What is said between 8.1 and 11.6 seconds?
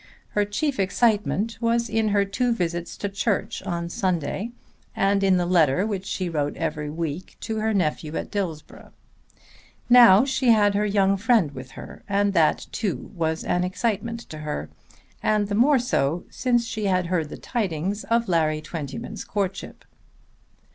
at Dillsborough. Now she had her young friend